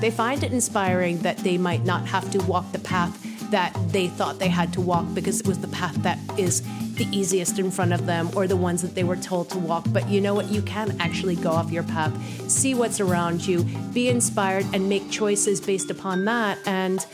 [0.00, 3.16] They find it inspiring that they might not have to walk the path
[3.50, 6.62] that they thought they had to walk because it was the path that is
[6.94, 9.84] the easiest in front of them or the ones that they were told to walk.
[9.88, 10.50] But you know what?
[10.50, 12.14] You can actually go off your path,
[12.50, 16.58] see what's around you, be inspired, and make choices based upon that.
[16.64, 17.04] And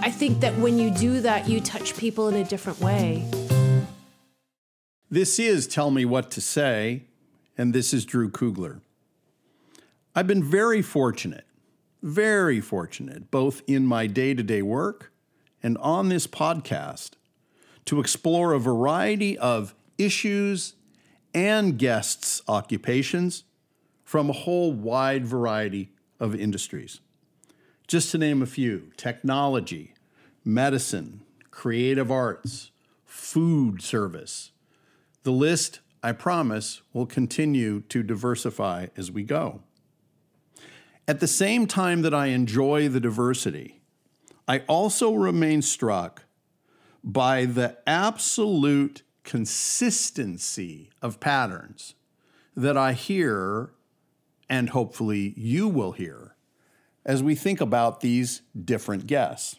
[0.00, 3.28] I think that when you do that, you touch people in a different way.
[5.10, 7.04] This is Tell Me What to Say,
[7.56, 8.80] and this is Drew Kugler.
[10.14, 11.46] I've been very fortunate,
[12.02, 15.12] very fortunate, both in my day to day work
[15.62, 17.12] and on this podcast,
[17.84, 20.74] to explore a variety of issues
[21.34, 23.44] and guests' occupations
[24.04, 27.00] from a whole wide variety of industries.
[27.86, 29.94] Just to name a few technology,
[30.44, 32.70] medicine, creative arts,
[33.04, 34.52] food service
[35.28, 39.60] the list, I promise, will continue to diversify as we go.
[41.08, 43.80] At the same time that I enjoy the diversity,
[44.46, 46.24] I also remain struck
[47.02, 51.94] by the absolute consistency of patterns
[52.54, 53.70] that I hear,
[54.50, 56.36] and hopefully you will hear,
[57.06, 59.58] as we think about these different guests.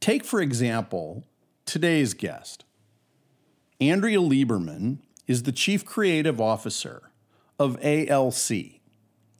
[0.00, 1.24] Take, for example,
[1.66, 2.64] today's guest.
[3.78, 7.10] Andrea Lieberman is the Chief Creative Officer
[7.58, 8.77] of ALC,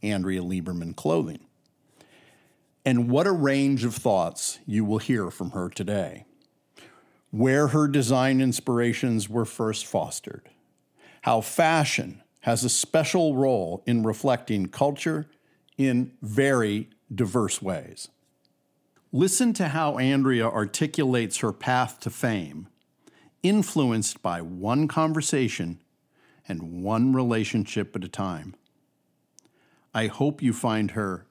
[0.03, 1.41] Andrea Lieberman Clothing.
[2.85, 6.25] And what a range of thoughts you will hear from her today.
[7.31, 10.49] Where her design inspirations were first fostered,
[11.23, 15.27] how fashion has a special role in reflecting culture
[15.77, 18.09] in very diverse ways.
[19.13, 22.69] Listen to how Andrea articulates her path to fame
[23.43, 25.81] influenced by one conversation
[26.49, 28.55] and one relationship at a time.
[29.99, 31.27] I hope you find her,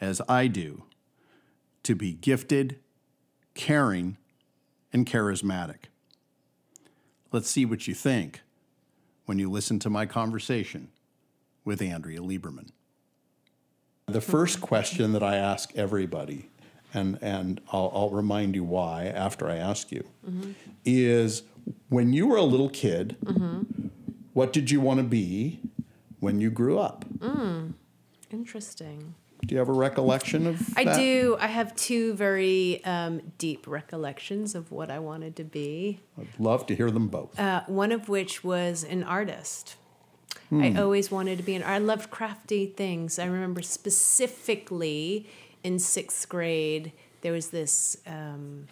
[0.00, 0.82] as I do,
[1.84, 2.80] to be gifted,
[3.54, 4.16] caring,
[4.92, 5.84] and charismatic.
[7.30, 8.40] Let's see what you think
[9.26, 10.88] when you listen to my conversation
[11.64, 12.70] with Andrea Lieberman.
[14.06, 16.48] The first question that I ask everybody
[16.92, 20.50] and and I'll, I'll remind you why after I ask you, mm-hmm.
[20.84, 21.44] is
[21.90, 23.86] when you were a little kid, mm-hmm.
[24.32, 25.60] what did you want to be
[26.18, 27.04] when you grew up?
[27.18, 27.74] Mm,
[28.32, 29.14] interesting.
[29.46, 30.60] Do you have a recollection of?
[30.76, 31.36] I do.
[31.40, 36.00] I have two very um, deep recollections of what I wanted to be.
[36.18, 37.38] I'd love to hear them both.
[37.40, 39.76] Uh, one of which was an artist.
[40.50, 40.62] Hmm.
[40.62, 41.62] I always wanted to be an.
[41.62, 43.18] I loved crafty things.
[43.18, 45.28] I remember specifically
[45.64, 46.92] in sixth grade,
[47.22, 47.96] there was this.
[48.06, 48.66] Um,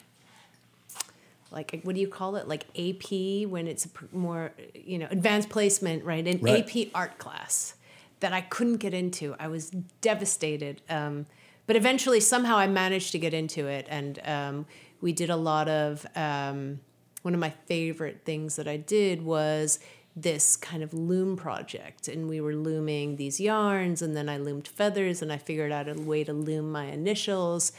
[1.51, 3.11] like what do you call it like ap
[3.49, 6.69] when it's a more you know advanced placement right an right.
[6.77, 7.73] ap art class
[8.21, 9.35] that i couldn't get into.
[9.39, 9.71] I was
[10.01, 11.27] devastated um,
[11.67, 13.87] but eventually somehow i managed to get into it.
[13.89, 14.67] And um,
[15.01, 16.81] we did a lot of um,
[17.23, 19.79] one of my favorite things that i did was
[20.17, 22.09] this kind of loom project.
[22.09, 25.89] And we were looming these yarns and then i loomed feathers and i figured out
[25.89, 27.73] a way to loom my initials.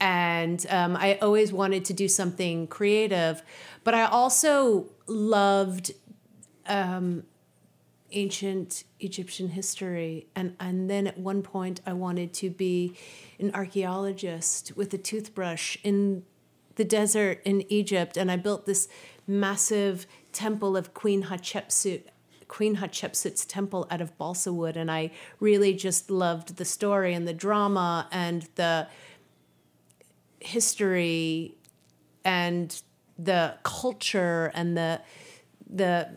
[0.00, 3.42] And um, i always wanted to do something creative
[3.84, 5.92] but i also loved
[6.66, 7.24] um,
[8.12, 12.94] ancient egyptian history and, and then at one point i wanted to be
[13.38, 16.22] an archaeologist with a toothbrush in
[16.76, 18.88] the desert in egypt and i built this
[19.26, 22.02] massive temple of Queen Hatshepsut
[22.48, 27.26] Queen Hatshepsut's temple out of balsa wood, and I really just loved the story and
[27.26, 28.88] the drama and the
[30.38, 31.54] history
[32.26, 32.82] and
[33.18, 35.00] the culture and the
[35.66, 36.10] the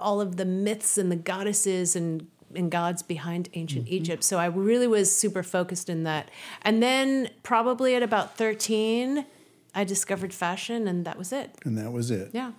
[0.00, 3.94] all of the myths and the goddesses and and gods behind ancient mm-hmm.
[3.94, 4.24] Egypt.
[4.24, 6.30] So I really was super focused in that.
[6.62, 9.26] And then probably at about 13,
[9.74, 11.54] I discovered fashion and that was it.
[11.64, 12.30] And that was it.
[12.32, 12.52] Yeah.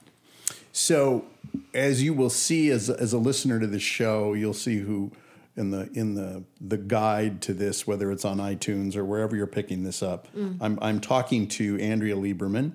[0.72, 1.26] So,
[1.74, 5.12] as you will see as, as a listener to the show, you'll see who
[5.56, 9.48] in the in the the guide to this, whether it's on iTunes or wherever you're
[9.48, 10.28] picking this up.
[10.36, 10.58] Mm.
[10.62, 12.74] I'm I'm talking to Andrea Lieberman,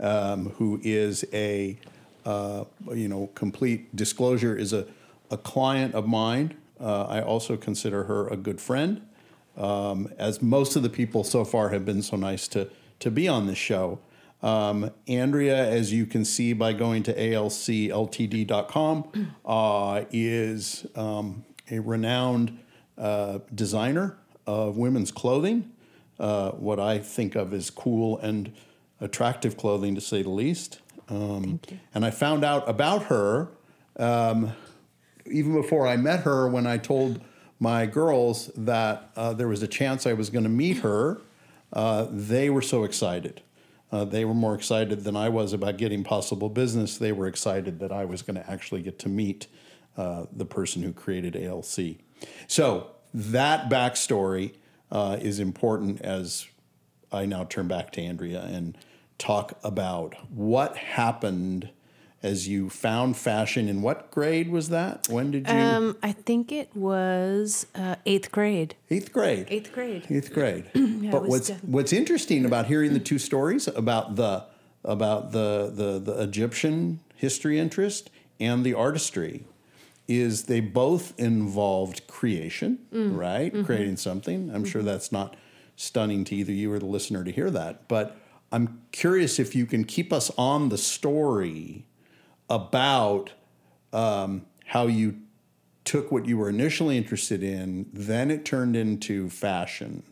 [0.00, 1.78] um, who is a
[2.28, 2.64] uh,
[2.94, 4.86] you know complete disclosure is a
[5.30, 6.56] a client of mine.
[6.80, 9.02] Uh, I also consider her a good friend,
[9.56, 12.70] um, as most of the people so far have been so nice to
[13.00, 14.00] to be on this show.
[14.42, 19.04] Um, Andrea, as you can see by going to alcltd.com,
[19.44, 22.58] uh, is um, a renowned
[22.96, 24.16] uh, designer
[24.46, 25.72] of women's clothing,
[26.20, 28.52] uh, what I think of as cool and
[29.00, 30.78] attractive clothing, to say the least.
[31.08, 31.60] Um,
[31.94, 33.48] and I found out about her
[33.98, 34.52] um,
[35.30, 37.20] even before I met her when I told
[37.58, 41.20] my girls that uh, there was a chance I was going to meet her,
[41.72, 43.42] uh, they were so excited.
[43.90, 46.98] Uh, they were more excited than I was about getting possible business.
[46.98, 49.46] They were excited that I was going to actually get to meet
[49.96, 51.96] uh, the person who created ALC.
[52.46, 54.54] So that backstory
[54.92, 56.46] uh, is important as
[57.10, 58.76] I now turn back to Andrea and
[59.18, 61.70] talk about what happened
[62.22, 63.68] as you found fashion.
[63.68, 65.06] In what grade was that?
[65.08, 65.54] When did you?
[65.54, 68.74] Um, I think it was uh, eighth grade.
[68.90, 69.46] Eighth grade.
[69.50, 70.06] Eighth grade.
[70.10, 70.70] Eighth grade.
[70.98, 71.60] Yeah, but what's done.
[71.62, 74.44] what's interesting about hearing the two stories about the
[74.84, 78.10] about the, the the Egyptian history interest
[78.40, 79.44] and the artistry
[80.08, 83.16] is they both involved creation, Mm.
[83.16, 83.52] right?
[83.52, 83.64] Mm-hmm.
[83.64, 84.50] Creating something.
[84.52, 85.36] I'm sure that's not
[85.76, 88.16] stunning to either you or the listener to hear that, but
[88.50, 91.86] I'm curious if you can keep us on the story
[92.48, 93.32] about
[93.92, 95.18] um, how you
[95.84, 100.02] took what you were initially interested in, then it turned into fashion,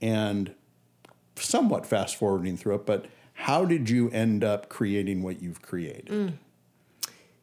[0.00, 0.54] and
[1.36, 6.06] somewhat fast forwarding through it, but how did you end up creating what you've created?
[6.06, 6.32] Mm.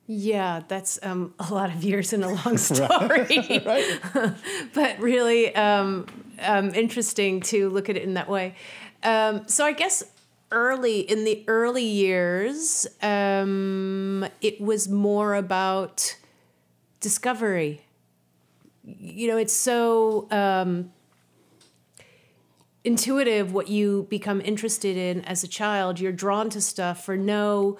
[0.07, 3.59] Yeah, that's um, a lot of years and a long story.
[4.73, 6.07] but really um,
[6.41, 8.55] um, interesting to look at it in that way.
[9.03, 10.03] Um, so I guess
[10.51, 16.15] early in the early years, um, it was more about
[16.99, 17.81] discovery.
[18.83, 20.91] You know, it's so um,
[22.83, 25.99] intuitive what you become interested in as a child.
[25.99, 27.77] You're drawn to stuff for no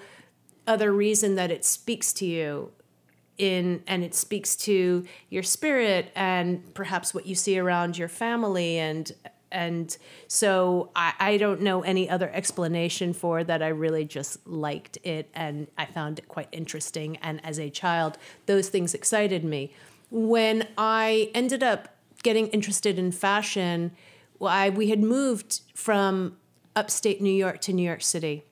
[0.66, 2.70] other reason that it speaks to you
[3.38, 8.78] in and it speaks to your spirit and perhaps what you see around your family
[8.78, 9.12] and
[9.52, 9.96] and
[10.28, 13.62] so I, I don't know any other explanation for that.
[13.62, 17.16] I really just liked it and I found it quite interesting.
[17.18, 19.72] And as a child, those things excited me.
[20.10, 23.92] When I ended up getting interested in fashion,
[24.38, 26.36] well, I, we had moved from
[26.76, 28.44] upstate New York to New York City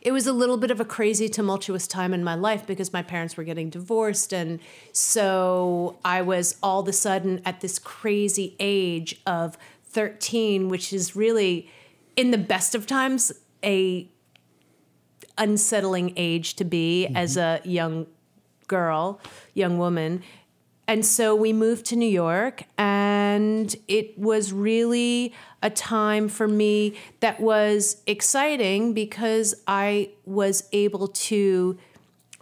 [0.00, 3.02] it was a little bit of a crazy, tumultuous time in my life because my
[3.02, 4.32] parents were getting divorced.
[4.32, 4.60] And
[4.92, 11.14] so I was all of a sudden at this crazy age of 13, which is
[11.14, 11.70] really,
[12.16, 13.32] in the best of times,
[13.64, 14.08] a
[15.38, 17.66] unsettling age to be as mm-hmm.
[17.66, 18.06] a young
[18.68, 19.20] girl,
[19.54, 20.22] young woman.
[20.92, 26.96] And so we moved to New York, and it was really a time for me
[27.20, 31.78] that was exciting because I was able to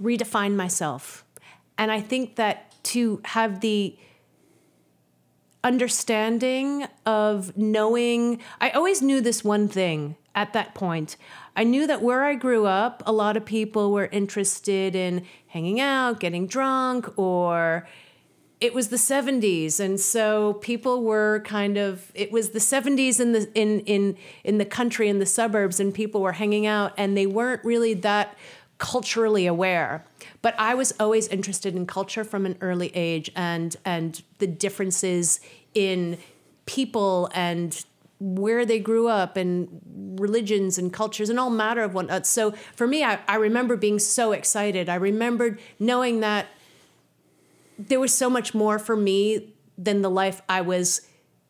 [0.03, 1.25] redefine myself.
[1.79, 3.97] And I think that to have the
[5.63, 11.17] understanding of knowing, I always knew this one thing at that point.
[11.55, 15.79] I knew that where I grew up, a lot of people were interested in hanging
[15.79, 17.87] out, getting drunk, or
[18.61, 23.33] it was the 70s and so people were kind of it was the 70s in
[23.33, 27.17] the in in in the country in the suburbs and people were hanging out and
[27.17, 28.37] they weren't really that
[28.79, 30.05] culturally aware.
[30.43, 35.41] But i was always interested in culture from an early age and and the differences
[35.75, 36.19] in
[36.67, 37.85] people and
[38.19, 39.81] where they grew up and
[40.21, 43.99] religions and cultures and all matter of one so for me I, I remember being
[43.99, 44.91] so excited.
[44.91, 46.47] I remembered knowing that
[47.89, 51.03] there was so much more for me than the life I was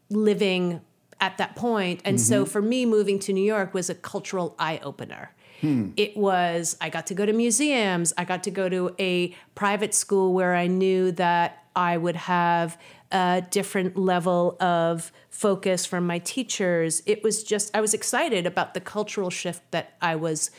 [0.09, 0.81] living
[1.21, 2.01] at that point.
[2.05, 2.51] And so mm-hmm.
[2.51, 5.35] for me, moving to New York was a cultural eye opener.
[5.61, 5.91] Hmm.
[5.97, 9.93] It was, I got to go to museums, I got to go to a private
[9.95, 12.79] school where I knew that I would have
[13.13, 17.03] a different level of focus from my teachers.
[17.05, 20.51] It was just, I was excited about the cultural shift that I was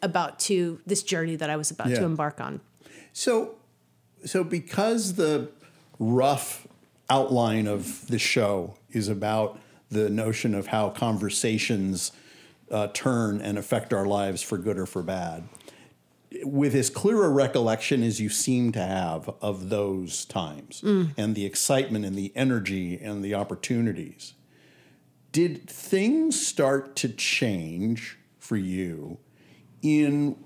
[0.00, 1.98] about to, this journey that I was about Yeah.
[1.98, 2.60] to embark on.
[3.12, 3.56] So,
[4.24, 5.50] so because the
[5.98, 6.66] rough
[7.10, 9.58] outline of the show is about
[9.90, 12.12] the notion of how conversations
[12.70, 15.44] uh, turn and affect our lives for good or for bad,
[16.44, 20.80] with as clear a recollection as you seem to have of those times
[21.18, 24.32] and the excitement and the energy and the opportunities,
[25.30, 29.18] did things start to change for you
[29.82, 30.42] in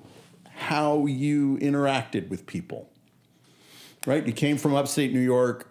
[0.50, 2.90] how you interacted with people?
[4.07, 4.27] Right?
[4.27, 5.69] You came from upstate New York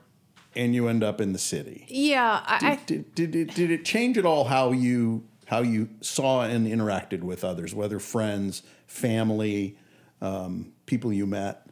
[0.56, 1.86] and you end up in the city.
[1.88, 5.90] Yeah, I, I Did, did, it, did it change at all how you how you
[6.02, 9.78] saw and interacted with others, whether friends, family,
[10.20, 11.68] um, people you met?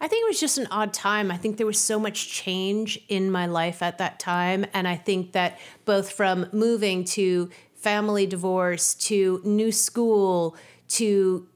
[0.00, 1.30] I think it was just an odd time.
[1.30, 4.66] I think there was so much change in my life at that time.
[4.74, 10.56] And I think that both from moving to family divorce to new school
[10.88, 11.48] to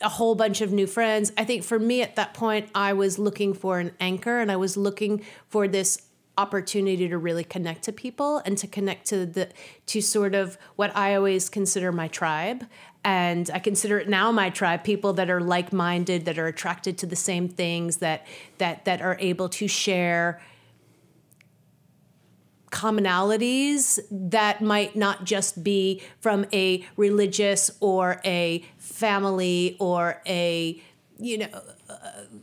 [0.00, 1.32] a whole bunch of new friends.
[1.36, 4.56] I think for me at that point, I was looking for an anchor and I
[4.56, 6.00] was looking for this
[6.36, 9.48] opportunity to really connect to people and to connect to the
[9.86, 12.66] to sort of what I always consider my tribe
[13.04, 17.06] and I consider it now my tribe people that are like-minded that are attracted to
[17.06, 18.26] the same things that
[18.58, 20.40] that that are able to share
[22.74, 28.64] commonalities that might not just be from a religious or a
[28.94, 30.80] family or a
[31.18, 31.48] you know
[31.88, 31.96] uh,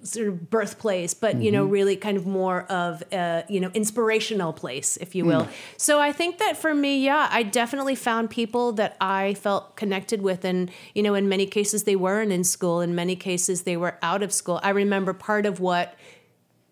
[0.03, 1.43] sort of birthplace but mm-hmm.
[1.43, 1.73] you know mm-hmm.
[1.73, 5.49] really kind of more of a you know inspirational place if you will mm.
[5.77, 10.21] so i think that for me yeah i definitely found people that i felt connected
[10.21, 13.77] with and you know in many cases they weren't in school in many cases they
[13.77, 15.95] were out of school i remember part of what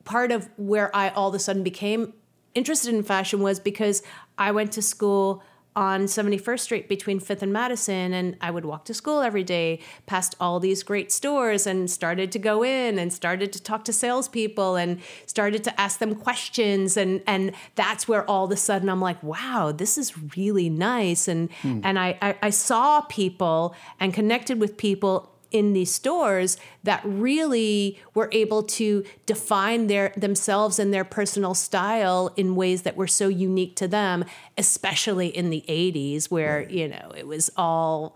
[0.03, 2.13] part of where i all of a sudden became
[2.55, 4.01] interested in fashion was because
[4.38, 5.43] I went to school
[5.79, 9.79] on 71st Street between 5th and Madison and I would walk to school every day
[10.07, 13.93] past all these great stores and started to go in and started to talk to
[13.93, 18.89] salespeople and started to ask them questions and and that's where all of a sudden
[18.89, 21.79] I'm like wow this is really nice and hmm.
[21.86, 27.99] and I, I I saw people and connected with people in these stores that really
[28.13, 33.27] were able to define their themselves and their personal style in ways that were so
[33.27, 34.23] unique to them
[34.57, 38.15] especially in the 80s where you know it was all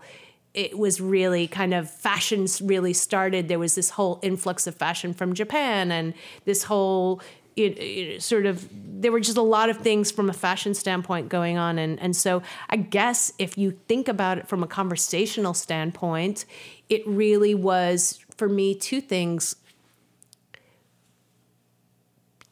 [0.54, 3.48] it was really kind of fashions really started.
[3.48, 6.14] There was this whole influx of fashion from Japan and
[6.44, 7.20] this whole
[7.56, 11.28] it, it, sort of there were just a lot of things from a fashion standpoint
[11.28, 11.78] going on.
[11.78, 16.46] And and so I guess if you think about it from a conversational standpoint
[16.88, 19.56] it really was for me two things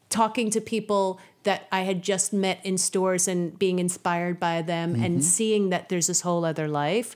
[0.09, 4.93] talking to people that I had just met in stores and being inspired by them
[4.93, 5.03] mm-hmm.
[5.03, 7.15] and seeing that there's this whole other life,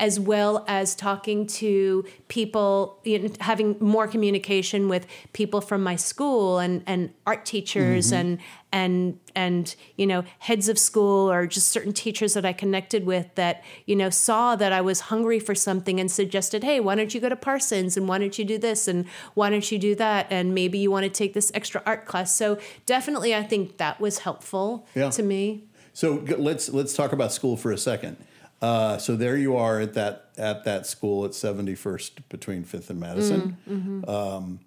[0.00, 5.96] as well as talking to people, you know, having more communication with people from my
[5.96, 8.16] school and, and art teachers mm-hmm.
[8.16, 8.38] and
[8.70, 13.34] and and you know heads of school or just certain teachers that I connected with
[13.34, 17.12] that you know saw that I was hungry for something and suggested, hey, why don't
[17.14, 19.94] you go to Parsons and why don't you do this and why don't you do
[19.96, 22.34] that and maybe you want to take this extra art class.
[22.36, 25.10] So definitely, I think that was helpful yeah.
[25.10, 25.64] to me.
[25.92, 28.16] So let's let's talk about school for a second.
[28.60, 32.90] Uh, so there you are at that at that school at Seventy First between Fifth
[32.90, 33.56] and Madison.
[33.68, 34.10] Mm, mm-hmm.
[34.10, 34.60] um,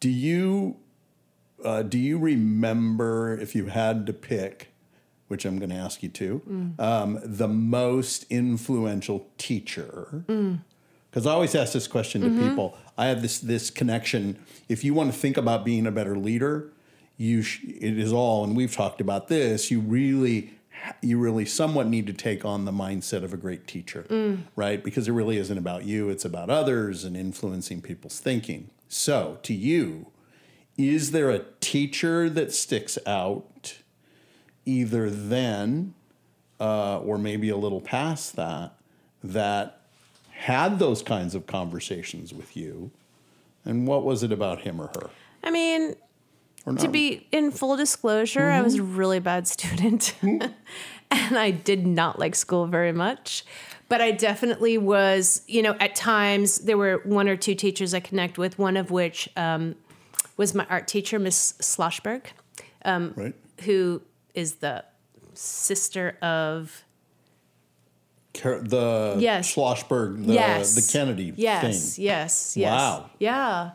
[0.00, 0.76] do you
[1.64, 4.72] uh, do you remember if you had to pick,
[5.28, 6.80] which I'm going to ask you to, mm.
[6.80, 10.24] um, the most influential teacher?
[10.26, 11.26] Because mm.
[11.26, 12.48] I always ask this question to mm-hmm.
[12.48, 12.76] people.
[12.96, 14.38] I have this this connection.
[14.68, 16.72] If you want to think about being a better leader,
[17.16, 19.70] you sh- it is all, and we've talked about this.
[19.70, 20.57] You really
[21.02, 24.40] you really somewhat need to take on the mindset of a great teacher, mm.
[24.56, 24.82] right?
[24.82, 28.70] Because it really isn't about you, it's about others and influencing people's thinking.
[28.88, 30.06] So, to you,
[30.76, 33.78] is there a teacher that sticks out
[34.64, 35.94] either then
[36.60, 38.74] uh, or maybe a little past that
[39.22, 39.82] that
[40.30, 42.90] had those kinds of conversations with you
[43.64, 45.10] and what was it about him or her
[45.42, 45.96] i mean
[46.78, 48.58] to be in full disclosure mm-hmm.
[48.58, 48.96] i was a mm-hmm.
[48.96, 50.52] really bad student mm-hmm.
[51.10, 53.44] and i did not like school very much
[53.88, 58.00] but I definitely was, you know, at times there were one or two teachers I
[58.00, 59.76] connect with, one of which um,
[60.36, 62.26] was my art teacher, Miss Schlossberg,
[62.84, 63.34] um, right.
[63.64, 64.02] who
[64.34, 64.84] is the
[65.32, 66.84] sister of
[68.34, 69.54] the yes.
[69.54, 70.74] Schlossberg, the, yes.
[70.74, 72.04] the Kennedy yes, thing.
[72.04, 73.10] Yes, yes, Wow.
[73.18, 73.70] Yeah.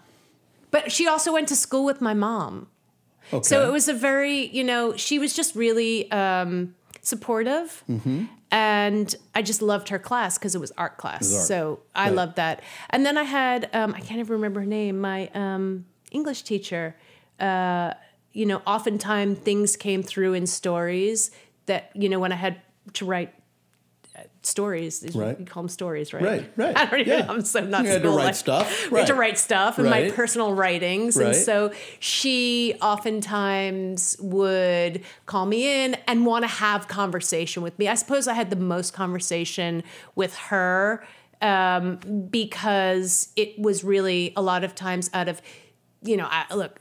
[0.69, 2.67] But she also went to school with my mom.
[3.31, 3.43] Okay.
[3.43, 7.83] So it was a very, you know, she was just really um, supportive.
[7.89, 8.25] Mm-hmm.
[8.51, 11.21] And I just loved her class because it was art class.
[11.21, 11.47] Was art.
[11.47, 12.15] So I right.
[12.15, 12.61] loved that.
[12.91, 16.95] And then I had, um, I can't even remember her name, my um, English teacher,
[17.39, 17.93] uh,
[18.31, 21.31] you know, oftentimes things came through in stories
[21.65, 22.61] that, you know, when I had
[22.93, 23.33] to write
[24.45, 25.03] stories.
[25.15, 25.39] Right.
[25.39, 26.23] You call them stories, right?
[26.23, 26.77] Right, right.
[26.77, 27.25] I don't even yeah.
[27.29, 28.91] I'm so not you had to write stuff.
[28.91, 29.07] Right.
[29.07, 30.09] to write stuff and right.
[30.09, 31.17] my personal writings.
[31.17, 31.27] Right.
[31.27, 37.87] And so she oftentimes would call me in and want to have conversation with me.
[37.87, 39.83] I suppose I had the most conversation
[40.15, 41.05] with her
[41.41, 41.97] um,
[42.29, 45.41] because it was really a lot of times out of
[46.05, 46.79] you know, I look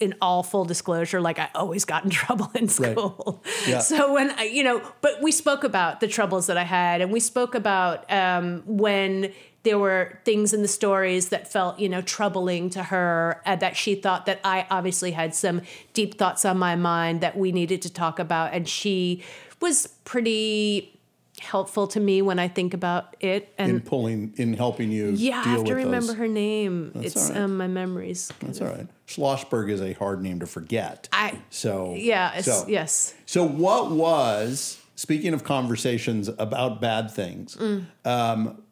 [0.00, 3.42] in all full disclosure, like I always got in trouble in school.
[3.44, 3.68] Right.
[3.68, 3.78] Yeah.
[3.80, 7.12] So when I, you know, but we spoke about the troubles that I had, and
[7.12, 9.32] we spoke about um, when
[9.64, 13.76] there were things in the stories that felt, you know, troubling to her, uh, that
[13.76, 15.62] she thought that I obviously had some
[15.92, 19.22] deep thoughts on my mind that we needed to talk about, and she
[19.60, 20.97] was pretty
[21.40, 23.52] helpful to me when I think about it.
[23.58, 26.16] And in pulling, in helping you yeah, I have to remember those.
[26.16, 26.92] her name.
[26.94, 27.40] That's it's right.
[27.40, 28.32] um, my memories.
[28.40, 28.86] That's all right.
[29.06, 31.08] Schlossberg is a hard name to forget.
[31.12, 33.14] I so yeah, it's, so, yes.
[33.26, 37.56] So what was speaking of conversations about bad things?
[37.56, 37.86] Mm.
[38.04, 38.62] Um,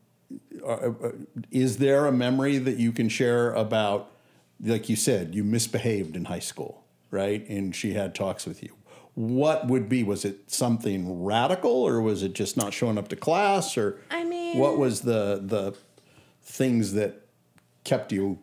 [0.63, 1.13] uh, uh,
[1.51, 4.11] is there a memory that you can share about,
[4.63, 7.49] like you said, you misbehaved in high school, right?
[7.49, 8.76] And she had talks with you.
[9.17, 10.03] What would be?
[10.05, 14.25] Was it something radical, or was it just not showing up to class, or I
[14.25, 15.75] mean- what was the the
[16.43, 17.23] things that
[17.85, 18.39] kept you?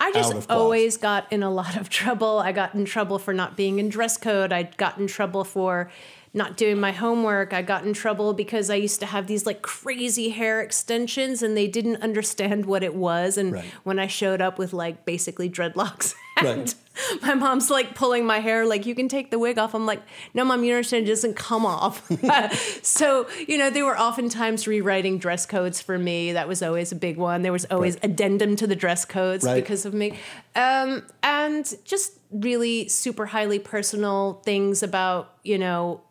[0.00, 2.38] I just always got in a lot of trouble.
[2.38, 4.52] I got in trouble for not being in dress code.
[4.52, 5.90] I got in trouble for
[6.32, 7.52] not doing my homework.
[7.52, 11.56] I got in trouble because I used to have these like crazy hair extensions and
[11.56, 13.36] they didn't understand what it was.
[13.36, 13.64] And Right.
[13.82, 16.74] when I showed up with like basically dreadlocks, and Right.
[17.22, 19.74] my mom's like pulling my hair, like, you can take the wig off.
[19.74, 20.02] I'm like,
[20.34, 22.08] no, mom, you understand, it doesn't come off.
[22.82, 26.32] so, you know, they were oftentimes rewriting dress codes for me.
[26.32, 27.42] That was always a big one.
[27.42, 28.04] There was always Right.
[28.04, 29.54] addendum to the dress codes Right.
[29.56, 30.18] because of me.
[30.54, 36.02] Um, and just really super highly personal things about, you know,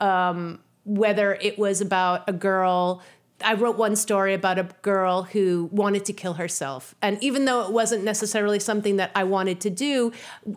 [0.00, 3.02] um, whether it was about a girl.
[3.44, 6.94] I wrote one story about a girl who wanted to kill herself.
[7.02, 10.12] And even though it wasn't necessarily something that I wanted to do,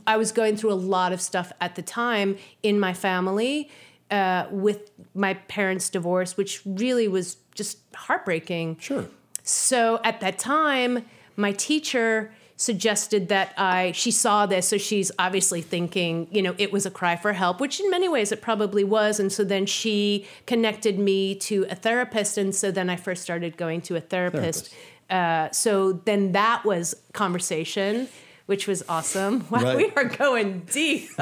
[0.08, 3.70] I was going through a lot of stuff at the time in my family
[4.12, 8.78] uh, with my parents' divorce, which really was just heartbreaking.
[8.80, 9.06] Sure.
[9.44, 11.06] So at that time,
[11.36, 16.74] my teacher suggested that I she saw this so she's obviously thinking, you know, it
[16.74, 19.66] was a cry for help, which in many ways it probably was and so then
[19.66, 24.02] she connected me to a therapist and so then I first started going to a
[24.02, 24.74] therapist.
[25.10, 28.10] Uh, so then that was conversation
[28.46, 29.46] which was awesome.
[29.52, 29.78] Wow, Right.
[29.78, 31.10] we are going deep.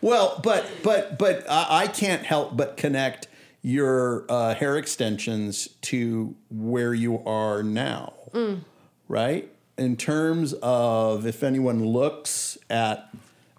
[0.00, 3.28] Well, but but but I I can't help but connect
[3.62, 8.14] your uh, hair extensions to where you are now,
[9.08, 9.48] right?
[9.80, 13.10] In terms of if anyone looks at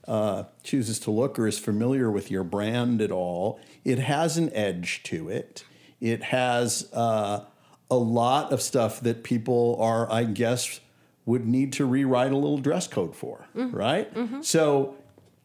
[0.08, 4.54] uh, chooses to look or is familiar with your brand at all, it has an
[4.54, 5.64] edge to it.
[6.00, 7.46] It has uh,
[7.90, 10.80] a lot of stuff that people are, I guess,
[11.26, 14.10] would need to rewrite a little dress code for, right?
[14.44, 14.96] So,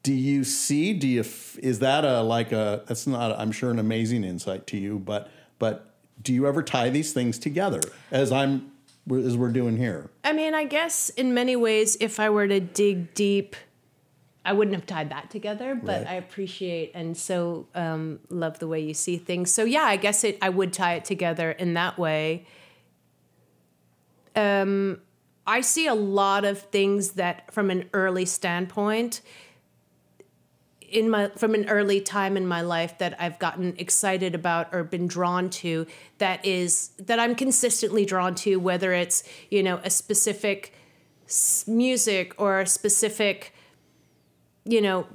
[0.02, 0.92] do you see?
[0.92, 1.20] Do you?
[1.20, 2.82] f- Is that a like a?
[2.86, 3.38] That's not.
[3.38, 7.38] I'm sure an amazing insight to you, but but do you ever tie these things
[7.38, 8.72] together as I'm
[9.10, 10.10] as we're doing here?
[10.24, 13.56] I mean, I guess in many ways, if I were to dig deep,
[14.44, 15.74] I wouldn't have tied that together.
[15.74, 16.12] But Right.
[16.12, 19.50] I appreciate and so um, love the way you see things.
[19.52, 20.38] So yeah, I guess it.
[20.40, 22.46] I would tie it together in that way.
[24.34, 25.00] Um,
[25.46, 29.20] I see a lot of things that, from an early standpoint,
[30.90, 34.84] in my from an early time in my life that I've gotten excited about or
[34.84, 35.86] been drawn to
[36.18, 40.72] that is that I'm consistently drawn to whether it's you know a specific
[41.66, 43.52] music or a specific
[44.64, 45.06] you know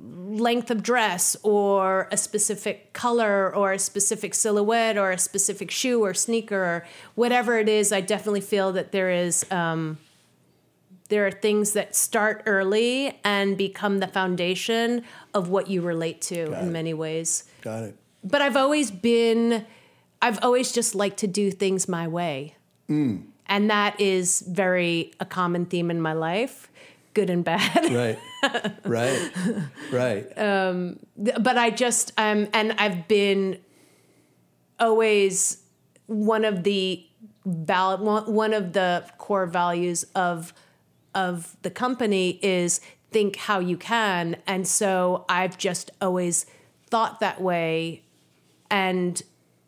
[0.00, 6.04] length of dress or a specific color or a specific silhouette or a specific shoe
[6.04, 9.98] or sneaker or whatever it is I definitely feel that there is um,
[11.08, 15.02] there are things that start early and become the foundation
[15.34, 16.72] of what you relate to Got in it.
[16.72, 17.44] many ways.
[17.62, 17.96] Got it.
[18.22, 19.64] But I've always been,
[20.20, 22.56] I've always just liked to do things my way.
[22.90, 26.70] And that is very a common theme in my life,
[27.14, 27.90] good and bad.
[27.92, 28.18] Right.
[28.84, 29.30] right.
[29.90, 30.32] Right.
[30.36, 33.58] but I just um and I've been
[34.78, 35.62] always
[36.06, 37.04] one of the
[37.44, 40.52] val- one of the core values of
[41.14, 46.46] of the company is think how you can and so I've just always
[46.88, 48.02] thought that way
[48.70, 49.22] and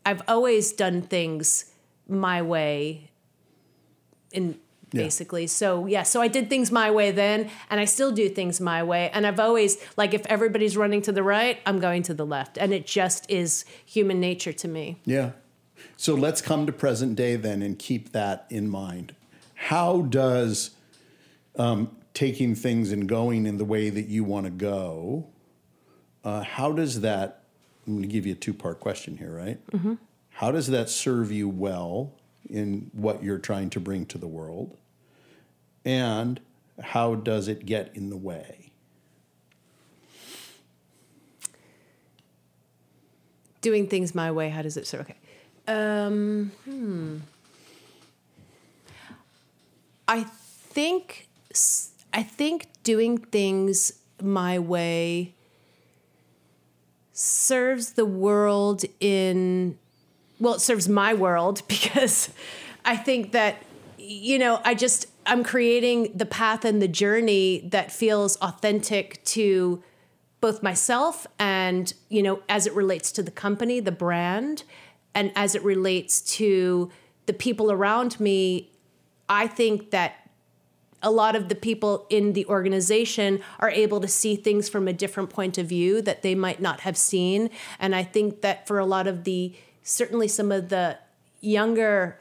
[0.05, 1.72] I've always done things
[2.09, 3.11] my way
[4.33, 4.59] in
[4.92, 5.03] Yeah.
[5.05, 5.46] basically.
[5.46, 8.83] So yeah, so I did things my way then, and I still do things my
[8.83, 9.09] way.
[9.14, 12.59] And I've always like if everybody's running to the right, I'm going to the left,
[12.59, 15.00] and it just is human nature to me.
[15.05, 15.31] Yeah.
[15.96, 19.14] So let's come to present day then and keep that in mind.
[19.55, 20.70] How does
[21.60, 25.26] um, taking things and going in the way that you want to go,
[26.24, 27.44] uh, how does that,
[27.86, 29.60] I'm going to give you a two part question here, right?
[30.30, 32.14] How does that serve you well
[32.48, 34.78] in what you're trying to bring to the world?
[35.84, 36.40] And
[36.82, 38.72] how does it get in the way?
[43.60, 45.02] Doing things my way, how does it serve?
[45.02, 45.16] Okay.
[45.68, 47.18] Um, hmm.
[50.08, 51.28] I think
[52.12, 55.34] I think doing things my way
[57.12, 59.78] serves the world in
[60.38, 62.30] well it serves my world because
[62.84, 63.56] i think that
[63.98, 69.82] you know i just i'm creating the path and the journey that feels authentic to
[70.40, 74.62] both myself and you know as it relates to the company the brand
[75.14, 76.90] and as it relates to
[77.26, 78.70] the people around me
[79.28, 80.19] i think that
[81.02, 84.92] a lot of the people in the organization are able to see things from a
[84.92, 87.50] different point of view that they might not have seen.
[87.78, 90.98] And i think that for a lot of the certainly some of the
[91.40, 92.20] younger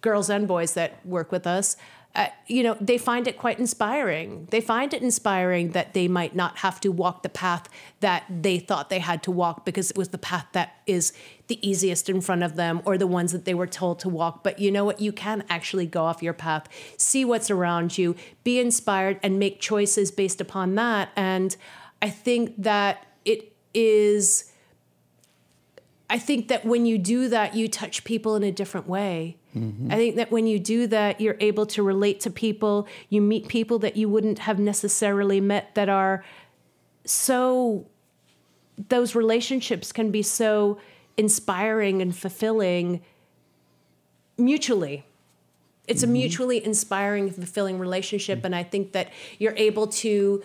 [0.00, 1.76] girls and boys that work with us
[2.12, 4.48] uh, you know, they find it quite inspiring.
[4.50, 7.68] They find it inspiring that they might not have to walk the path
[8.00, 11.12] that they thought they had to walk because it was the path that is
[11.46, 14.42] the easiest in front of them or the ones that they were told to walk.
[14.42, 15.00] But you know what?
[15.00, 19.60] You can actually go off your path, see what's around you, be inspired, and make
[19.60, 21.10] choices based upon that.
[21.14, 21.56] And
[22.02, 24.46] I think that it is.
[26.08, 29.36] I think that when you do that, you touch people in a different way.
[29.56, 29.90] Mm-hmm.
[29.90, 32.86] I think that when you do that, you're able to relate to people.
[33.08, 36.24] You meet people that you wouldn't have necessarily met that are
[37.04, 37.86] so,
[38.88, 40.78] those relationships can be so
[41.16, 43.02] inspiring and fulfilling
[44.38, 45.04] mutually.
[45.88, 46.10] It's mm-hmm.
[46.10, 48.38] a mutually inspiring, fulfilling relationship.
[48.38, 48.46] Mm-hmm.
[48.46, 50.42] And I think that you're able to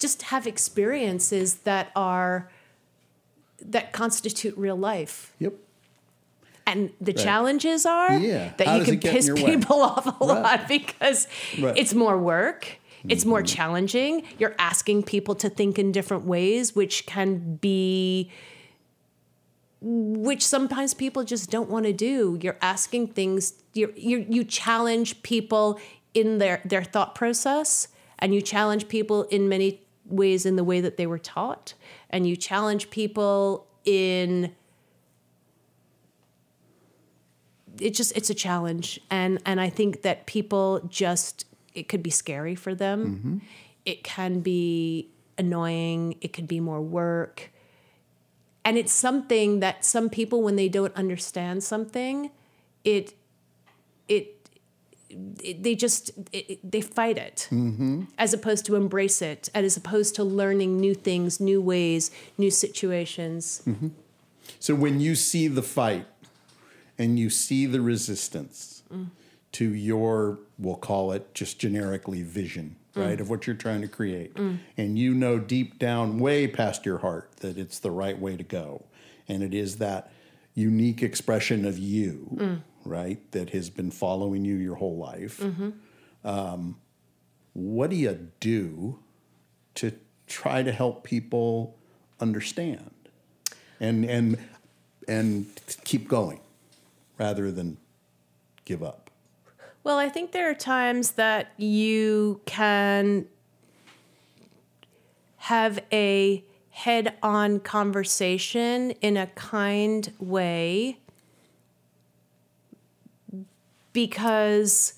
[0.00, 2.50] just have experiences that are,
[3.60, 5.32] that constitute real life.
[5.38, 5.54] Yep.
[6.66, 7.22] And the right.
[7.22, 8.52] challenges are yeah.
[8.56, 9.84] that How you can piss people way?
[9.84, 10.42] off a right.
[10.42, 11.26] lot because
[11.60, 11.76] right.
[11.76, 12.78] it's more work.
[13.08, 13.30] It's mm-hmm.
[13.30, 14.24] more challenging.
[14.38, 18.30] You're asking people to think in different ways, which can be,
[19.80, 22.38] which sometimes people just don't want to do.
[22.40, 23.54] You're asking things.
[23.74, 25.80] You you you challenge people
[26.14, 30.80] in their their thought process, and you challenge people in many ways in the way
[30.80, 31.74] that they were taught,
[32.10, 34.54] and you challenge people in
[37.82, 39.00] it just it's a challenge.
[39.10, 43.16] And and i think that people just it could be scary for them.
[43.16, 43.38] Mm-hmm.
[43.84, 46.16] it can be annoying.
[46.20, 47.50] It could be more work.
[48.64, 52.30] And it's something that some people when they don't understand something
[52.84, 53.14] it
[54.08, 54.48] it,
[55.08, 57.48] it they just it, they fight it.
[57.50, 58.04] Mm-hmm.
[58.18, 59.48] as opposed to embrace it.
[59.54, 63.62] And as opposed to learning new things new ways new situations.
[63.66, 63.88] Mm-hmm.
[64.60, 66.06] so when you see the fight
[66.98, 69.08] and you see the resistance mm.
[69.52, 73.06] to your, we'll call it just generically vision, mm.
[73.06, 74.34] right, of what you're trying to create.
[74.34, 74.58] Mm.
[74.76, 78.44] And you know deep down, way past your heart, that it's the right way to
[78.44, 78.84] go.
[79.28, 80.12] And it is that
[80.54, 85.38] unique expression of you, right, that has been following you your whole life.
[85.38, 85.70] Mm-hmm.
[86.24, 86.76] Um,
[87.54, 88.98] what do you do
[89.76, 89.92] to
[90.26, 91.76] try to help people
[92.20, 92.90] understand
[93.80, 94.38] and and
[95.08, 95.46] and
[95.84, 96.40] keep going
[97.22, 97.78] rather than
[98.64, 99.08] give up?
[99.84, 103.26] Well, I think there are times that you can
[105.36, 110.98] have a head on conversation in a kind way
[113.92, 114.94] because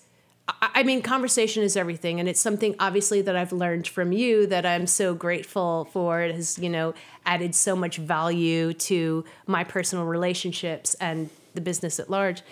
[0.46, 4.66] I mean, conversation is everything, and it's something obviously that I've learned from you that
[4.66, 6.20] I'm so grateful for.
[6.20, 6.92] It has, you know,
[7.24, 12.42] added so much value to my personal relationships and the business at large.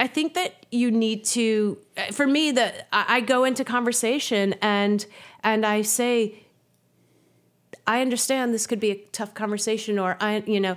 [0.00, 5.06] I think that you need to, uh, for me, that I go into conversation and
[5.42, 6.40] and I say,
[7.86, 10.76] I understand this could be a tough conversation, or I, you know,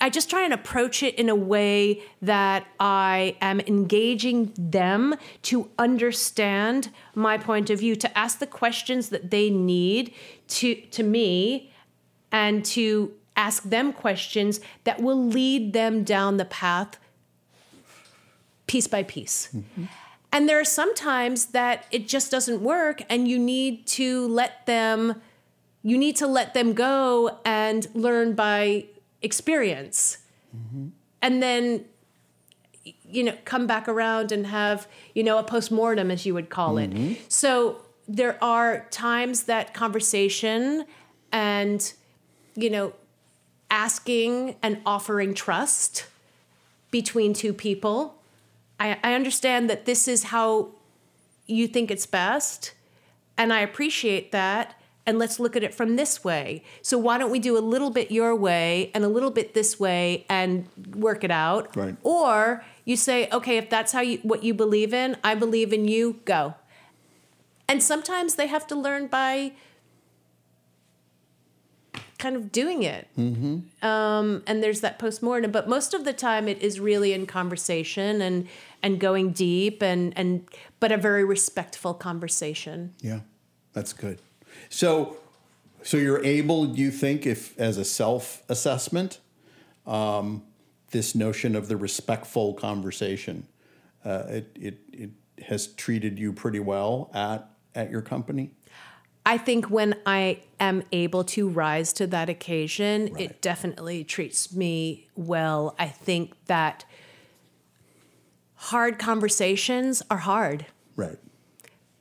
[0.00, 5.70] I just try and approach it in a way that I am engaging them to
[5.78, 10.14] understand my point of view, to ask the questions that they need
[10.48, 11.72] to to me,
[12.32, 16.98] and to ask them questions that will lead them down the path
[18.66, 19.48] piece by piece.
[19.54, 19.84] Mm-hmm.
[20.32, 24.66] And there are some times that it just doesn't work and you need to let
[24.66, 25.20] them
[25.82, 28.86] you need to let them go and learn by
[29.22, 30.18] experience.
[30.54, 30.88] Mm-hmm.
[31.22, 31.84] And then
[33.08, 36.74] you know come back around and have you know a post-mortem as you would call
[36.74, 37.12] mm-hmm.
[37.12, 40.84] it so there are times that conversation
[41.32, 41.92] and
[42.54, 42.92] you know
[43.76, 46.06] asking and offering trust
[46.90, 48.14] between two people.
[48.80, 50.70] I, I understand that this is how
[51.46, 52.72] you think it's best,
[53.36, 54.80] and I appreciate that.
[55.08, 56.64] And let's look at it from this way.
[56.82, 59.78] So why don't we do a little bit your way and a little bit this
[59.78, 61.76] way and work it out?
[61.76, 61.94] Right.
[62.02, 65.86] Or you say, okay, if that's how you what you believe in, I believe in
[65.86, 66.54] you, go.
[67.68, 69.52] And sometimes they have to learn by
[72.18, 73.08] kind of doing it.
[73.82, 78.20] Um, and there's that postmortem, but most of the time it is really in conversation
[78.20, 78.48] and
[78.82, 80.48] and going deep and and
[80.80, 82.94] but a very respectful conversation.
[83.00, 83.20] Yeah,
[83.72, 84.18] that's good.
[84.68, 85.16] So,
[85.82, 89.20] so you're able, do you think, if as a self assessment,
[89.86, 90.42] um,
[90.90, 93.46] this notion of the respectful conversation,
[94.04, 95.10] uh, it, it it
[95.46, 98.50] has treated you pretty well at at your company.
[99.28, 103.22] I think when I am able to rise to that occasion, Right.
[103.24, 105.74] it definitely treats me well.
[105.78, 106.84] I think that
[108.54, 110.66] hard conversations are hard.
[110.94, 111.18] Right.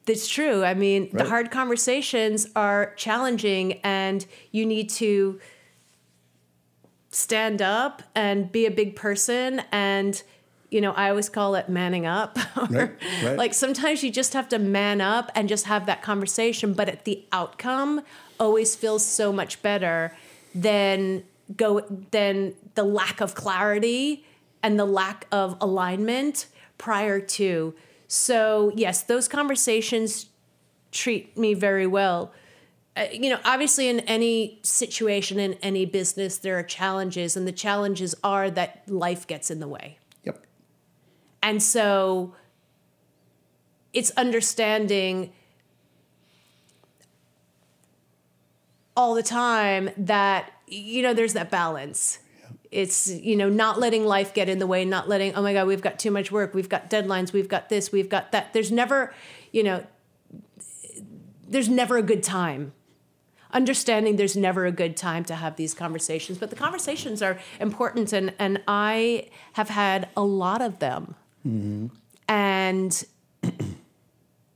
[0.06, 0.64] It's true.
[0.64, 1.24] I mean, Right.
[1.24, 5.40] the hard conversations are challenging, and you need to
[7.10, 9.64] stand up and be a big person.
[9.72, 10.22] And,
[10.76, 12.38] you know, I always call it manning up.
[12.70, 12.92] Right,
[13.24, 13.38] right.
[13.38, 17.06] Like sometimes you just have to man up and just have that conversation, but at
[17.06, 18.02] the outcome
[18.40, 20.16] always feels so much better
[20.54, 21.24] than
[21.56, 24.26] go than the lack of clarity
[24.64, 27.76] and the lack of alignment prior to.
[28.08, 30.26] So, yes, those conversations
[30.92, 32.34] treat me very well.
[32.98, 37.52] Uh, you know, obviously, in any situation, in any business, there are challenges, and the
[37.52, 40.00] challenges are that life gets in the way.
[41.46, 42.34] And so
[43.94, 45.32] it's understanding
[48.98, 52.18] all the time that, you know, there's that balance.
[52.72, 55.68] It's, you know, not letting life get in the way, not letting, oh my God,
[55.68, 58.52] we've got too much work, we've got deadlines, we've got this, we've got that.
[58.54, 59.14] There's never,
[59.52, 59.86] you know,
[61.48, 62.74] there's never a good time.
[63.52, 68.12] Understanding there's never a good time to have these conversations, but the conversations are important,
[68.14, 71.14] and, and I have had a lot of them.
[72.28, 73.04] And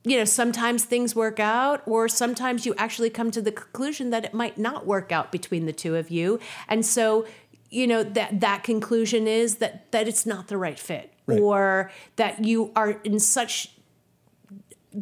[0.03, 4.25] you know, sometimes things work out, or sometimes you actually come to the conclusion that
[4.25, 6.39] it might not work out between the two of you.
[6.67, 7.27] And so,
[7.69, 11.39] you know, that that conclusion is that that it's not the right fit, Right.
[11.39, 13.71] or that you are in such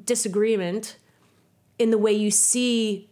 [0.04, 0.97] disagreement
[1.80, 3.10] in the way you see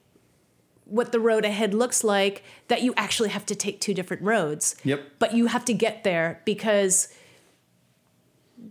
[0.85, 4.75] what the road ahead looks like that you actually have to take two different roads.
[4.83, 5.01] Yep.
[5.19, 7.07] But you have to get there because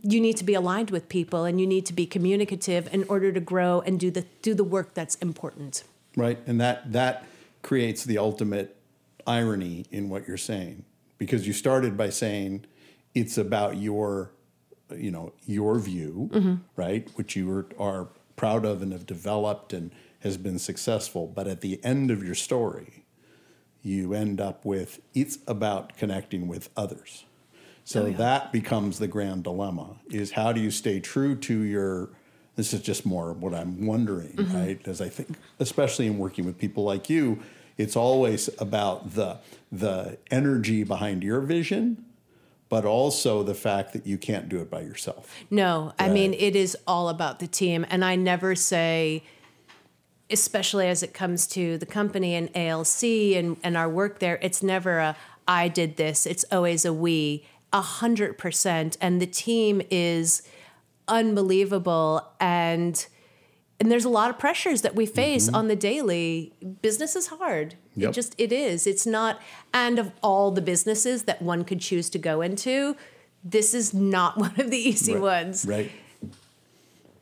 [0.02, 3.32] you need to be aligned with people and you need to be communicative in order
[3.32, 5.84] to grow and do the do the work that's important.
[6.16, 6.38] Right.
[6.46, 7.26] And that that
[7.62, 8.76] creates the ultimate
[9.26, 10.84] irony in what you're saying
[11.18, 12.64] because you started by saying
[13.14, 14.30] it's about your
[14.94, 16.54] you know your view mm-hmm.
[16.76, 21.46] right which you are, are proud of and have developed and has been successful but
[21.48, 23.04] at the end of your story
[23.82, 27.24] you end up with it's about connecting with others
[27.84, 32.08] so that becomes the grand dilemma is how do you stay true to your
[32.56, 34.56] this is just more what i'm wondering mm-hmm.
[34.56, 34.88] right?
[34.88, 37.40] As i think especially in working with people like you
[37.76, 39.38] it's always about the
[39.70, 42.04] the energy behind your vision
[42.70, 45.44] but also the fact that you can't do it by yourself.
[45.50, 49.22] No, I mean it is all about the team and I never say
[50.30, 53.04] especially as it comes to the company and ALC
[53.36, 55.16] and, and our work there, it's never a
[55.46, 56.26] I did this.
[56.26, 58.96] It's always a we, a hundred percent.
[59.02, 60.42] And the team is
[61.06, 63.06] unbelievable and
[63.80, 65.56] and there's a lot of pressures that we face mm-hmm.
[65.56, 66.54] on the daily.
[66.80, 67.74] Business is hard.
[67.96, 68.10] Yep.
[68.10, 68.86] It just it is.
[68.86, 69.42] It's not
[69.74, 72.96] and of all the businesses that one could choose to go into,
[73.44, 75.90] this is not one of the easy right, ones right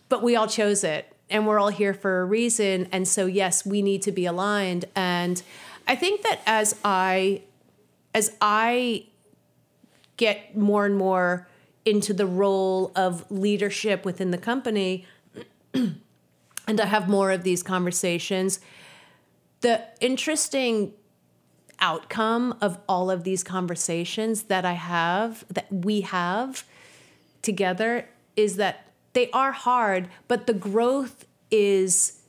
[0.09, 3.67] but we all chose it and we're all here for a reason and so yes
[3.67, 5.43] we need to be aligned and
[5.89, 7.43] i think that as i
[8.15, 9.05] as i
[10.17, 11.49] get more and more
[11.85, 15.07] into the role of leadership within the company
[15.75, 18.61] and i have more of these conversations
[19.63, 20.93] the interesting
[21.81, 26.65] outcome of all of these conversations that i have that we have
[27.43, 32.21] together is that they are hard, but the growth is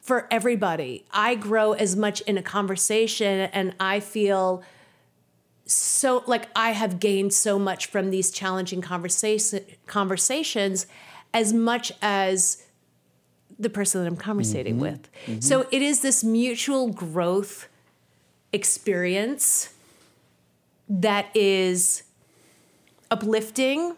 [0.00, 1.04] for everybody.
[1.10, 4.62] I grow as much in a conversation and I feel
[5.66, 10.86] so like I have gained so much from these challenging conversation conversations
[11.32, 12.62] as much as
[13.58, 14.82] the person that I'm conversating mm-hmm.
[14.82, 15.10] with.
[15.26, 15.40] Mm-hmm.
[15.40, 17.68] So it is this mutual growth
[18.52, 19.72] experience
[20.88, 22.02] that is
[23.10, 23.96] uplifting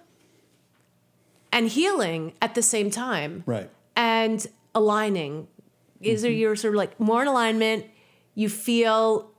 [1.52, 3.42] and healing at the same time.
[3.46, 3.70] Right.
[3.96, 5.48] And aligning.
[6.00, 6.38] Is there mm-hmm.
[6.40, 7.86] you're sort of like more in alignment?
[8.34, 9.30] You feel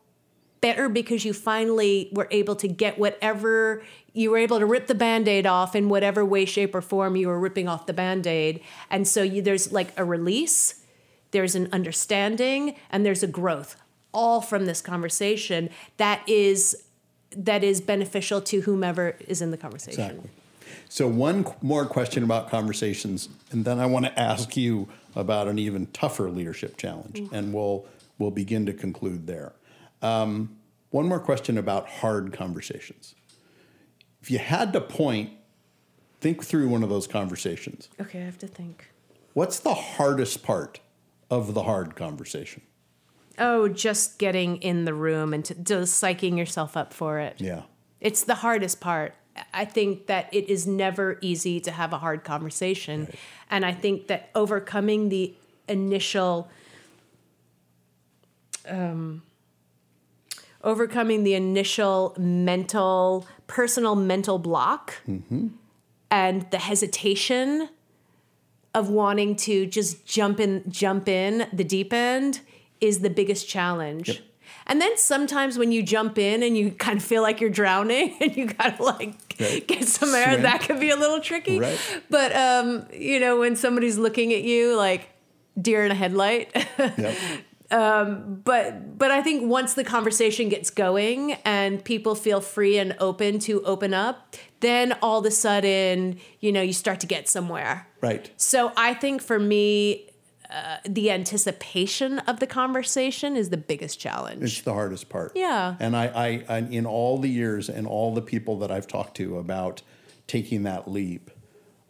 [0.61, 4.95] better because you finally were able to get whatever you were able to rip the
[4.95, 9.07] band-aid off in whatever way shape or form you were ripping off the band-aid and
[9.07, 10.83] so you, there's like a release
[11.31, 13.75] there's an understanding, and there's a growth,
[14.13, 16.83] all from this conversation that is
[17.35, 20.01] that is beneficial to whomever is in the conversation.
[20.01, 20.29] Exactly.
[20.89, 25.59] So one more question about conversations, and then I want to ask you about an
[25.59, 27.31] even tougher leadership challenge, mm.
[27.31, 27.85] and we'll
[28.17, 29.53] we'll begin to conclude there.
[30.01, 30.57] Um,
[30.89, 33.15] one more question about hard conversations.
[34.21, 35.31] If you had to point,
[36.19, 37.89] think through one of those conversations.
[37.99, 38.91] Okay, I have to think.
[39.33, 40.79] What's the hardest part
[41.29, 42.61] of the hard conversation?
[43.37, 47.39] Oh, just getting in the room and to, just psyching yourself up for it.
[47.39, 47.63] Yeah.
[47.99, 49.13] It's the hardest part.
[49.53, 53.01] I think that it is never easy to have a hard conversation.
[53.01, 53.15] Right.
[53.51, 55.35] And I think that overcoming the
[55.67, 56.49] initial
[58.67, 59.21] um,
[60.63, 64.95] overcoming the initial mental personal mental block
[66.11, 67.69] and the hesitation
[68.73, 72.41] of wanting to just jump in jump in the deep end
[72.81, 74.09] is the biggest challenge.
[74.09, 74.17] Yep.
[74.69, 78.17] And then sometimes when you jump in and you kind of feel like you're drowning
[78.21, 79.67] and you gotta like Right.
[79.67, 80.41] get some air, Swim.
[80.43, 81.59] that could be a little tricky.
[81.59, 81.79] Right.
[82.09, 85.09] But um, you know, when somebody's looking at you like
[85.59, 86.51] deer in a headlight.
[86.77, 87.17] Yep.
[87.69, 93.39] But but I think once the conversation gets going and people feel free and open
[93.39, 97.87] to open up, then all of a sudden, you know, you start to get somewhere.
[98.01, 98.31] right.
[98.37, 100.09] So I think for me,
[100.49, 104.43] uh, the anticipation of the conversation is the biggest challenge.
[104.43, 105.33] It's the hardest part.
[105.35, 105.75] Yeah.
[105.79, 109.17] And I, I, I, in all the years and all the people that I've talked
[109.17, 109.81] to about
[110.25, 111.31] taking that leap,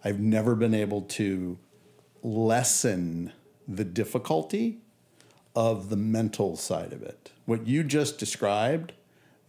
[0.03, 1.59] I've never been able to
[2.23, 3.31] lessen
[3.67, 4.81] the difficulty
[5.57, 7.31] of the mental side of it.
[7.45, 8.93] What you just described,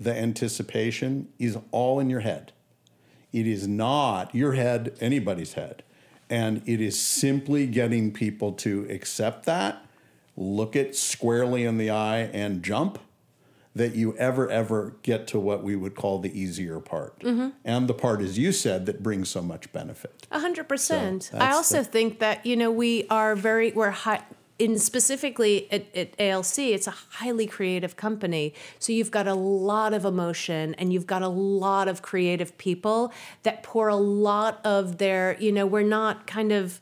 [0.01, 2.53] the anticipation, is all in your head.
[3.31, 5.83] It is not your head, anybody's head.
[6.31, 9.85] And it is simply getting people to accept that,
[10.35, 12.99] look it squarely in the eye, and jump
[13.75, 17.21] that you ever, ever get to what we would call the easier part.
[17.21, 17.51] Mm-hmm.
[17.67, 20.27] And the part, as you said, that brings so much benefit.
[20.31, 21.25] A hundred percent.
[21.25, 24.23] So I also the- think that you know we are very we're high
[24.59, 26.59] in specifically at, at ALC.
[26.59, 31.23] It's a highly creative company, so you've got a lot of emotion and you've got
[31.23, 35.37] a lot of creative people that pour a lot of their.
[35.41, 36.81] You know, we're not kind of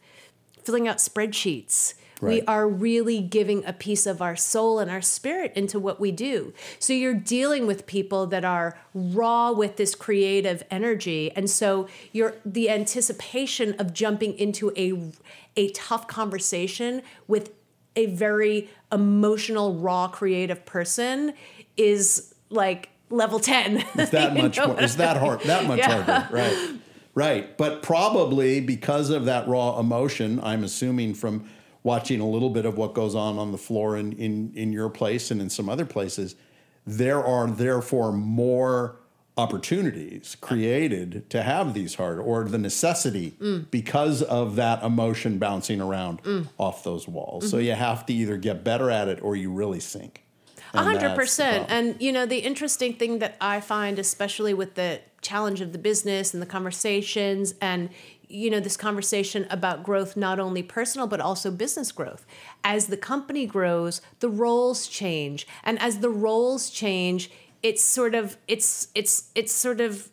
[0.63, 1.95] filling out spreadsheets.
[2.21, 6.13] We are really giving a piece of our soul and our spirit into what we
[6.13, 6.55] do.
[6.79, 11.31] So you're dealing with people that are raw with this creative energy.
[11.37, 15.13] And so you're the anticipation of jumping into a
[15.59, 17.56] a tough conversation with
[17.97, 21.33] a very emotional, raw, creative person
[21.77, 23.85] is like level 10.
[23.95, 24.81] It's that much more.
[24.81, 25.41] It's that hard.
[25.41, 26.03] That much Yeah.
[26.03, 26.35] harder.
[26.35, 26.71] Right.
[27.15, 27.57] Right.
[27.57, 31.49] But probably because of that raw emotion, I'm assuming from
[31.83, 34.91] watching a little bit of what goes on on the floor in in, in your
[34.91, 36.37] place and in some other places,
[36.87, 38.97] there are therefore more
[39.37, 43.71] opportunities created to have these hard or the necessity Mm.
[43.71, 46.21] because of that emotion bouncing around
[46.59, 47.45] off those walls.
[47.45, 47.51] Mm-hmm.
[47.51, 50.23] So you have to either get better at it or you really sink.
[50.73, 51.67] A And hundred percent.
[51.69, 55.79] And you know, the interesting thing that I find, especially with the challenge of the
[55.79, 57.91] business and the conversations and
[58.29, 62.27] you know, this conversation about growth, not only personal, but also business growth.
[62.65, 65.47] As the company grows, the roles change.
[65.63, 67.31] And as the roles change,
[67.67, 70.09] it's sort of it's it's it's sort of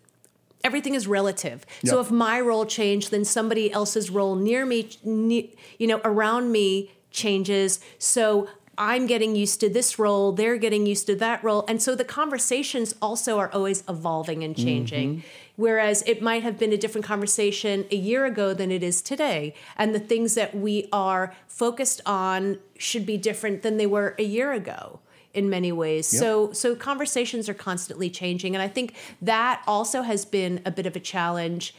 [0.63, 1.65] everything is relative.
[1.85, 6.93] So if my role changed, then somebody else's role near me, you know, around me
[7.11, 7.79] changes.
[7.99, 11.63] So I'm getting used to this role, they're getting used to that role.
[11.67, 15.17] And so the conversations also are always evolving and changing.
[15.17, 15.27] Mm-hmm.
[15.57, 19.53] Whereas it might have been a different conversation a year ago than it is today.
[19.77, 24.23] And the things that we are focused on should be different than they were a
[24.23, 25.01] year ago
[25.33, 26.07] in many ways.
[26.07, 30.85] So so conversations are constantly changing and I think that also has been a bit
[30.85, 31.75] of a challenge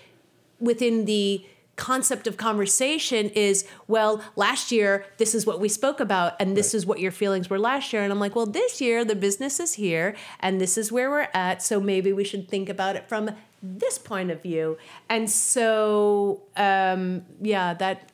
[0.60, 1.44] within the
[1.76, 6.72] concept of conversation is well last year this is what we spoke about and this
[6.72, 9.58] is what your feelings were last year and i'm like well this year the business
[9.58, 13.08] is here and this is where we're at so maybe we should think about it
[13.08, 13.28] from
[13.60, 14.78] this point of view
[15.08, 18.08] and so um, yeah that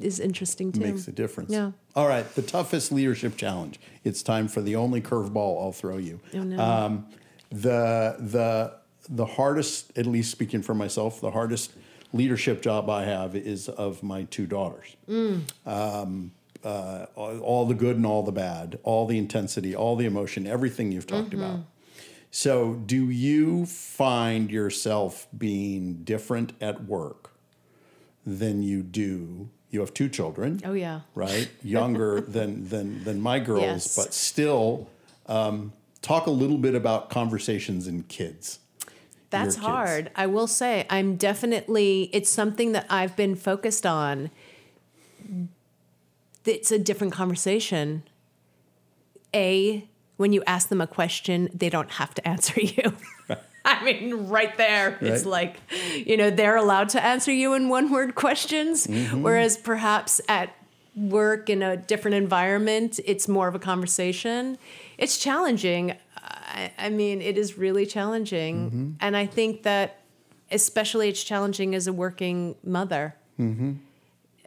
[0.00, 1.50] is interesting too makes a difference.
[1.50, 1.72] Yeah.
[1.96, 3.78] All right, the toughest leadership challenge.
[4.02, 6.20] It's time for the only curveball I'll throw you.
[6.34, 6.58] Oh, no.
[6.62, 7.06] Um,
[7.50, 8.74] the the
[9.08, 11.72] the hardest, at least speaking for myself, the hardest
[12.12, 14.96] leadership job I have is of my two daughters.
[15.08, 15.42] Mm.
[15.66, 16.32] Um,
[16.64, 20.90] uh, all, the good and all the bad, all the intensity, all the emotion, everything
[20.92, 21.42] you've talked Mm-hmm.
[21.42, 21.60] about.
[22.30, 27.32] So, do you find yourself being different at work
[28.26, 30.60] than you do you have two children.
[30.64, 31.00] Oh yeah.
[31.14, 33.96] Right, younger than than than my girls, Yes.
[33.96, 34.88] but still.
[35.26, 35.72] Um,
[36.02, 38.58] talk a little bit about conversations in kids.
[39.30, 39.66] That's kids.
[39.66, 40.10] hard.
[40.14, 44.30] I will say I'm definitely it's something that I've been focused on.
[46.44, 48.02] It's a different conversation.
[49.34, 52.92] A when you ask them a question, they don't have to answer you.
[53.66, 55.56] I mean, right there, it's like,
[55.94, 59.22] you know, they're allowed to answer you in one word questions, Mm-hmm.
[59.22, 60.54] whereas perhaps at
[60.94, 64.58] work in a different environment, it's more of a conversation.
[64.98, 65.94] It's challenging.
[66.16, 68.66] I, I mean, it is really challenging.
[68.66, 68.90] Mm-hmm.
[69.00, 70.00] And I think that
[70.50, 73.16] especially it's challenging as a working mother.
[73.40, 73.72] Mm-hmm.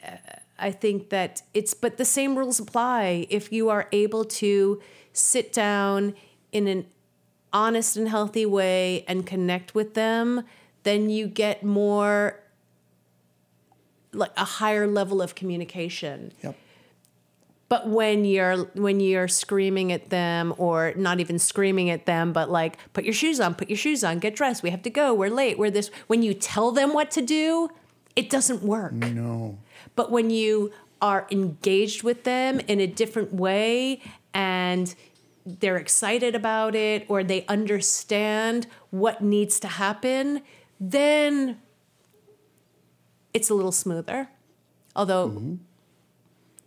[0.06, 0.12] Uh,
[0.60, 3.28] I think that it's, but the same rules apply.
[3.30, 4.82] If you are able to
[5.14, 6.16] sit down
[6.52, 6.86] in an
[7.54, 10.44] honest and healthy way and connect with them,
[10.84, 12.40] then you get more
[14.14, 16.32] like a higher level of communication.
[16.44, 16.56] Yep.
[17.70, 22.50] But when you're when you're screaming at them or not even screaming at them, but
[22.50, 25.14] like put your shoes on, put your shoes on, get dressed, we have to go,
[25.14, 27.70] we're late, we're this when you tell them what to do,
[28.16, 28.94] it doesn't work.
[28.94, 29.58] No.
[29.96, 30.72] But when you
[31.02, 34.02] are engaged with them in a different way
[34.34, 34.96] and
[35.48, 40.42] they're excited about it or they understand what needs to happen,
[40.80, 41.58] then
[43.34, 44.30] it's a little smoother.
[44.96, 45.56] Although mm-hmm.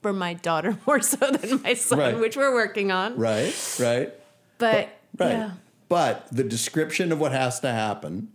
[0.00, 2.18] for my daughter more so than my son, Right.
[2.18, 3.16] which we're working on.
[3.16, 3.54] Right.
[3.78, 4.12] Right.
[4.58, 5.30] But Right.
[5.30, 5.50] yeah.
[5.88, 8.28] But the description of what has to happen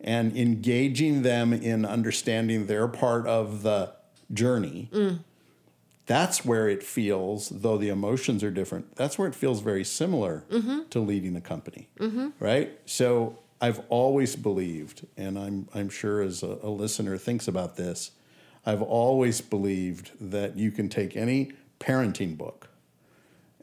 [0.00, 3.92] and engaging them in understanding their part of the
[4.32, 5.18] journey, mm.
[6.06, 10.44] That's where it feels, though the emotions are different, that's where it feels very similar
[10.50, 10.88] mm-hmm.
[10.90, 11.88] to leading a company.
[11.98, 12.30] Mm-hmm.
[12.40, 12.78] Right?
[12.86, 18.10] So I've always believed, and I'm, I'm sure as a, a listener thinks about this,
[18.66, 22.68] I've always believed that you can take any parenting book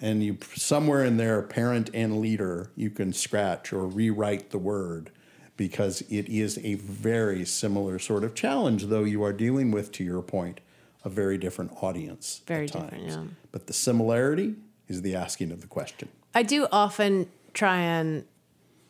[0.01, 5.11] and you somewhere in there parent and leader you can scratch or rewrite the word
[5.57, 10.03] because it is a very similar sort of challenge though you are dealing with to
[10.03, 10.59] your point
[11.03, 13.15] a very different audience Very at different, times.
[13.15, 13.23] yeah.
[13.51, 14.55] but the similarity
[14.87, 18.25] is the asking of the question I do often try and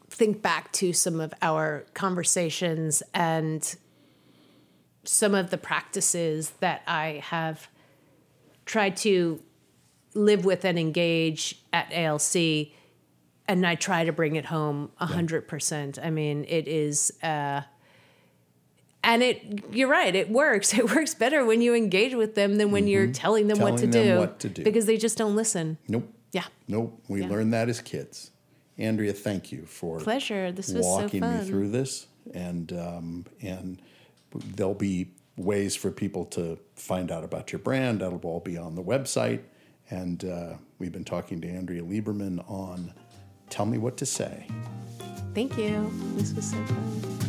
[0.10, 3.76] think back to some of our conversations and
[5.04, 7.68] some of the practices that I have
[8.66, 9.42] tried to
[10.14, 12.70] live with and engage at ALC,
[13.48, 15.98] and I try to bring it home a hundred percent.
[16.02, 17.12] I mean, it is.
[17.24, 17.62] Uh,
[19.04, 20.14] and it, you're right.
[20.14, 20.74] It works.
[20.78, 23.84] It works better when you engage with them than when you're telling them, what, to
[23.88, 23.92] Mm-hmm.
[23.92, 24.64] Them do, what to do.
[24.64, 25.78] because they just don't listen.
[25.88, 26.46] nope Yeah.
[26.68, 27.30] nope we Yeah.
[27.30, 28.32] learned that as kids
[28.78, 30.52] andrea thank you for Pleasure.
[30.52, 31.40] This was so walking fun.
[31.40, 33.82] me through this and um, and
[34.56, 38.76] there'll be ways for people to find out about your brand that'll all be on
[38.76, 39.42] the website
[39.90, 42.94] and uh, we've been talking to andrea lieberman on
[43.50, 44.46] tell me what to say
[45.36, 45.92] Thank you.
[46.16, 47.29] This was so fun.